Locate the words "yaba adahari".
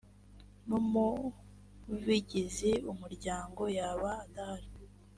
3.77-4.69